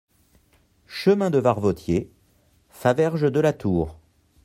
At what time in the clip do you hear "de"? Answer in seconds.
1.29-1.37